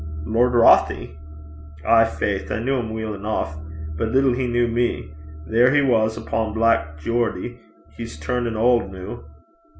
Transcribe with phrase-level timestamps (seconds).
[0.25, 1.15] 'Lord Rothie?'
[1.85, 2.45] 'Ay, faith.
[2.51, 3.49] I kent him weel eneuch,
[3.99, 5.13] but little he kent me.
[5.45, 7.59] There he was upo' Black Geordie.
[7.97, 9.25] He's turnin' auld noo.'